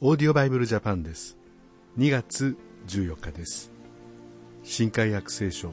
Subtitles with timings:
[0.00, 1.38] オーディオバイブルジャパンです。
[1.98, 2.56] 2月
[2.88, 3.70] 14日です。
[4.64, 5.70] 新海約聖書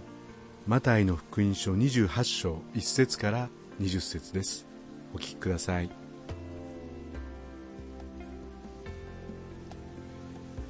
[0.67, 3.49] マタイの福音書28章1節から
[3.79, 4.67] 20節です。
[5.15, 5.89] お聞きください。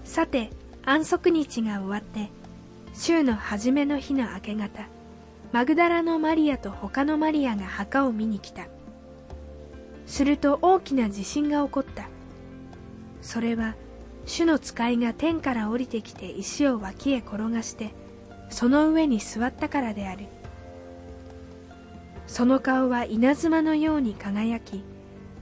[0.05, 0.49] さて
[0.86, 2.31] 安息日が終わって
[2.93, 4.88] 週の初めの日の明け方
[5.52, 8.68] マグダラのマリアと他のマリアが墓を見に来た。
[10.05, 12.07] すると大きな地震が起こった。
[13.21, 13.75] それは
[14.25, 17.93] 主の使いが天から降りてきて石を脇へ転がして
[18.49, 20.25] その上に座ったからである。
[22.27, 24.84] その顔は稲妻のように輝き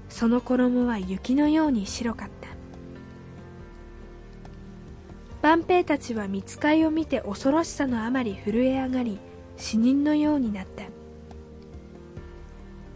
[0.10, 2.50] その衣は雪のように白かった。
[5.42, 9.20] 万兵たちは見つかいを見て恐ろしさのあまり震え上がり
[9.56, 10.84] 死人のようになった。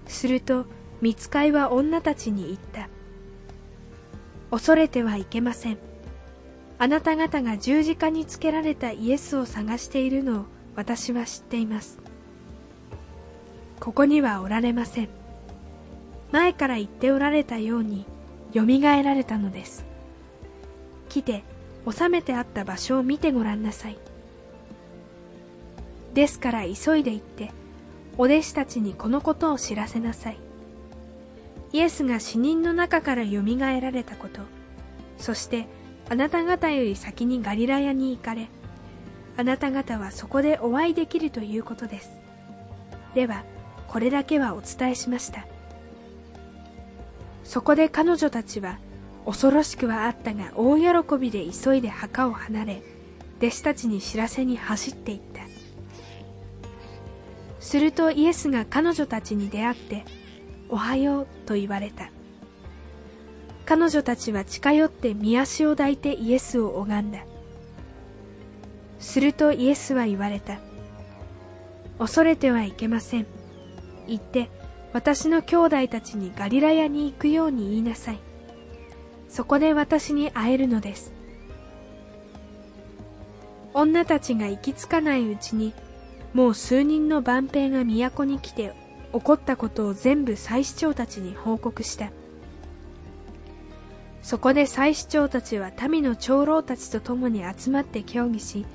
[0.07, 0.65] すると
[1.01, 2.89] 見つかいは女たちに言った。
[4.53, 5.79] 恐れてはいけません。
[6.77, 11.97] あなた方が十字架につけられたイエスを探しているのを私は知っています。
[13.79, 15.09] ここにはおられません。
[16.31, 18.05] 前から言っておられたように
[18.51, 19.85] よみがえられたのです。
[21.09, 21.43] 来て
[21.91, 23.97] 収めてあった場所を見てごらんなさい。
[26.13, 27.51] ですから急いで行って
[28.19, 30.37] お弟子たちにこのことを知らせなさい。
[31.73, 34.41] イエスが死人の中からよみがえられたこと。
[35.17, 35.67] そして
[36.09, 38.49] あなた方より先にガリラヤに行かれ
[39.37, 42.11] あなた方はそこでお会いできるということです。
[43.15, 43.43] では
[43.87, 45.45] これだけはお伝えしました。
[47.43, 48.79] そこで彼女たちは
[49.25, 52.83] 恐ろしくはあったが大喜びで急いで墓を離れ
[53.37, 55.41] 弟子たちに知らせに走っていった。
[57.59, 60.05] するとイエスが彼女たちに出会って
[60.73, 62.09] 「おはよう」と言われた。
[63.65, 67.19] 彼女たちは近寄って見足を抱いてイエスを拝んだ。
[68.99, 70.59] するとイエスは言われた。
[71.99, 73.27] 恐れてはいけません。
[74.07, 74.49] 行って
[74.93, 78.19] 私の兄弟たちにガリラヤに行くように言いなさい。
[79.29, 81.13] そこで私に会えるのです。
[83.75, 85.73] 女たちが行き着かないうちに
[86.33, 88.73] もう数人の万兵が都に来て
[89.13, 92.11] 起こったことを全部祭司長たちに報告した。
[94.21, 98.65] そこで祭司長たちは民の長老たちと共に集まって協議し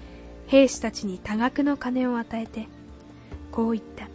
[0.47, 2.69] 兵士たちに多額の金を与えて
[3.51, 4.09] こう言った。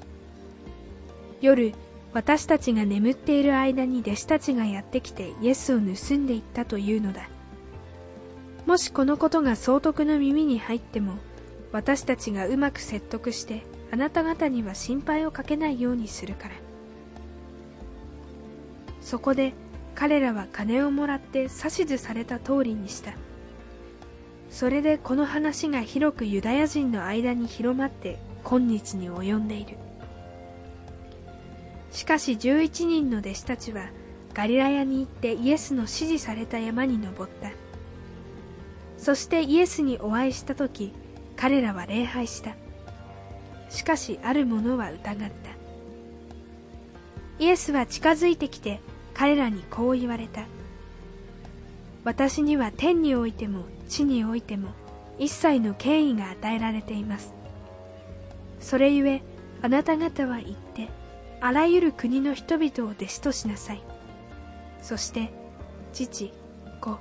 [1.42, 1.74] 夜
[2.14, 7.28] 私たちが眠っている間に弟子たちがやってきてイエスを盗んでいったというのだ。
[8.66, 11.16] もしこのことが総督の耳に入っても
[11.74, 13.64] 私たちがうまく説得して
[13.94, 16.56] あなた方には心配をかけないようにするから。
[19.02, 19.54] そこで
[19.94, 23.14] 彼らは金をもらって指図された通りにした。
[24.50, 29.78] それでこの話が広くユダヤ人の間に広まって今日に及んでいる。
[31.92, 33.92] しかし11人の弟子たちは
[34.34, 37.52] ガリラヤに行ってイエスの指示された山に登った。
[38.98, 40.94] そしてイエスにお会いした時
[41.36, 42.63] 彼らは礼拝した。
[43.74, 45.34] しかしある者は疑った。
[47.40, 48.80] イエスは近づいてきて
[49.16, 50.46] 彼らにこう言われた。
[52.04, 54.70] 私には天においても地においても
[55.18, 57.34] 一切の権威が与えられています。
[58.60, 59.24] それゆえ
[59.64, 60.90] あなた方は言って
[61.42, 63.82] あらゆる国の人々を弟子としなさい。
[64.84, 65.34] そして
[65.94, 66.32] 父
[66.80, 67.00] 子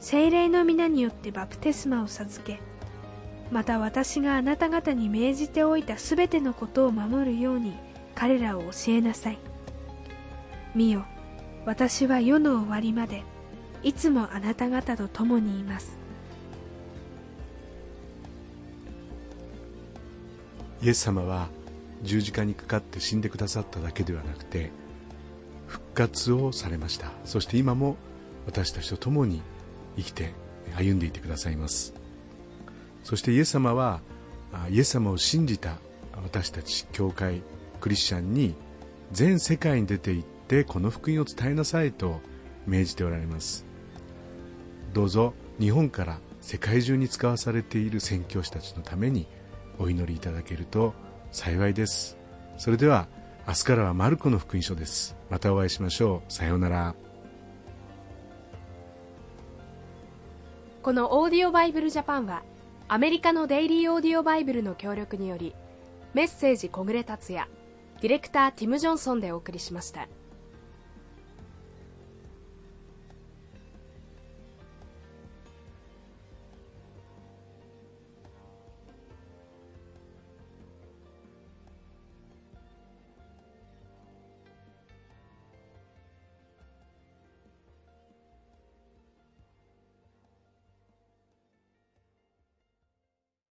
[0.00, 2.60] 精霊の皆によってバプテスマを授け
[3.54, 7.76] また私があなた方に命じておいたすべてのことを守るように
[8.16, 9.38] 彼らを教えなさい。
[10.74, 11.04] 見よ
[11.64, 13.22] 私は世の終わりまで
[13.84, 15.96] いつもあなた方と共にいます。
[20.82, 21.46] イエス様は
[22.02, 24.72] 十字架にかかって死んでくださっただけではなくて
[25.68, 27.12] 復活をされました。
[27.24, 27.94] そして今も
[28.46, 29.42] 私たちと共に
[29.96, 30.32] 生きて
[30.74, 31.94] 歩んでいてくださいます。
[33.04, 34.00] そしてイエス様は
[34.70, 35.76] イエス様を信じた
[36.24, 37.42] 私たち教会
[37.80, 38.54] クリスチャンに
[39.12, 42.20] 全世界に出て行ってこの福音を伝えなさいと
[42.66, 43.66] 命じておられます。
[44.92, 49.26] どうぞ日本から世界中に使わされている宣教師たちのために
[49.78, 50.94] お祈りいただけると
[51.30, 52.16] 幸いです。
[52.56, 53.06] それでは
[53.46, 55.16] 明日からはマルコの福音書です。
[55.28, 56.32] またお会いしましょう。
[56.32, 56.94] さようなら。
[60.82, 62.42] このオーディオバイブルジャパンは
[62.86, 65.54] アメリカのデイリーオーディオバイブルの協力により
[66.12, 67.48] メッセージ小暮達也
[68.02, 70.06] ディレクターティム・ジョンソンでお送りしました。